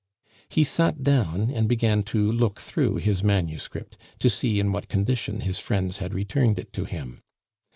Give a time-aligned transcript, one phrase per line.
[0.49, 5.41] He sat down and began to look through his manuscript, to see in what condition
[5.41, 7.21] his friends had returned it to him.